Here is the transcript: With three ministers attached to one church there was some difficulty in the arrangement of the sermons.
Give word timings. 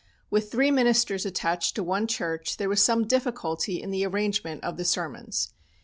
With 0.31 0.51
three 0.51 0.71
ministers 0.71 1.27
attached 1.27 1.75
to 1.75 1.83
one 1.83 2.07
church 2.07 2.57
there 2.57 2.67
was 2.67 2.81
some 2.81 3.05
difficulty 3.05 3.79
in 3.79 3.91
the 3.91 4.03
arrangement 4.03 4.63
of 4.63 4.75
the 4.77 4.83
sermons. 4.83 5.53